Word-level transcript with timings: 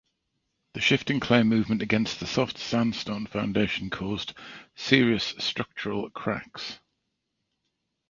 The 0.73 0.81
shifting 0.81 1.19
clay 1.19 1.43
movement 1.43 1.83
against 1.83 2.19
the 2.19 2.25
soft 2.25 2.57
sandstone 2.57 3.27
foundation 3.27 3.91
caused 3.91 4.33
serious 4.73 5.35
structural 5.37 6.09
cracks. 6.09 6.79